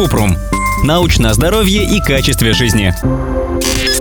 [0.00, 0.34] Купрум.
[0.82, 2.88] Научное здоровье и качестве жизни.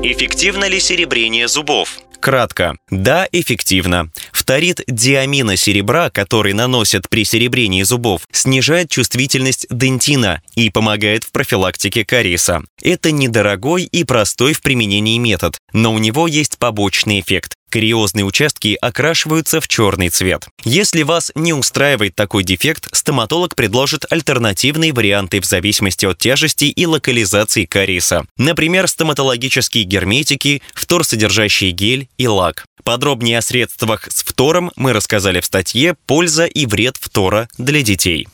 [0.01, 1.99] Эффективно ли серебрение зубов?
[2.21, 2.77] Кратко.
[2.89, 4.09] Да, эффективно.
[4.31, 12.05] Фторид диамина серебра, который наносят при серебрении зубов, снижает чувствительность дентина и помогает в профилактике
[12.05, 12.61] кариеса.
[12.81, 17.55] Это недорогой и простой в применении метод, но у него есть побочный эффект.
[17.69, 20.47] Кариозные участки окрашиваются в черный цвет.
[20.63, 26.85] Если вас не устраивает такой дефект, стоматолог предложит альтернативные варианты в зависимости от тяжести и
[26.85, 28.25] локализации кариеса.
[28.37, 32.65] Например, стоматологические герметики, фторсодержащий гель и лак.
[32.83, 38.27] Подробнее о средствах с фтором мы рассказали в статье «Польза и вред фтора для детей».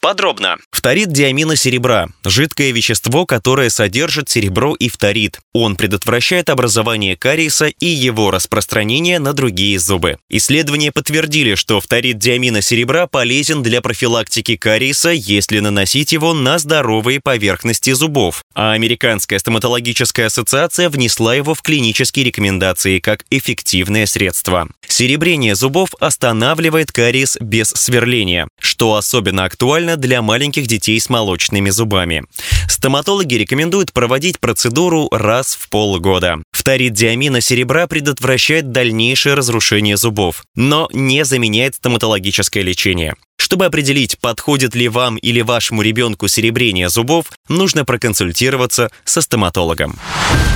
[0.00, 0.56] Подробно.
[0.70, 5.40] Фторид диамина серебра– жидкое вещество, которое содержит серебро и фторид.
[5.52, 10.18] Он предотвращает образование кариеса и его распространение на другие зубы.
[10.30, 17.20] Исследования подтвердили, что фторид диамина серебра полезен для профилактики кариеса, если наносить его на здоровые
[17.20, 18.44] поверхности зубов.
[18.54, 24.68] А Американская стоматологическая ассоциация внесла его в клинические рекомендации как эффективное средство.
[24.86, 31.70] Серебрение зубов останавливает кариес без сверления, что особенно актуально актуально для маленьких детей с молочными
[31.70, 32.24] зубами.
[32.68, 36.38] Стоматологи рекомендуют проводить процедуру раз в полгода.
[36.52, 43.14] Фторид диамина серебра предотвращает дальнейшее разрушение зубов, но не заменяет стоматологическое лечение.
[43.38, 49.96] Чтобы определить, подходит ли вам или вашему ребенку серебрение зубов, нужно проконсультироваться со стоматологом.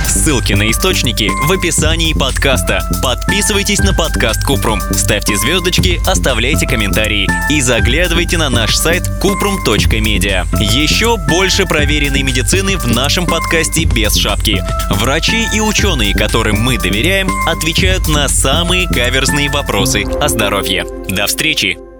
[0.07, 2.87] Ссылки на источники в описании подкаста.
[3.01, 10.45] Подписывайтесь на подкаст Купрум, ставьте звездочки, оставляйте комментарии и заглядывайте на наш сайт kuprum.media.
[10.61, 14.61] Еще больше проверенной медицины в нашем подкасте без шапки.
[14.91, 20.85] Врачи и ученые, которым мы доверяем, отвечают на самые каверзные вопросы о здоровье.
[21.09, 21.92] До встречи!